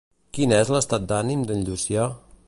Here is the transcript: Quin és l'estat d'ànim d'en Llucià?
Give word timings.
Quin 0.37 0.53
és 0.59 0.71
l'estat 0.75 1.05
d'ànim 1.11 1.43
d'en 1.51 1.61
Llucià? 1.67 2.09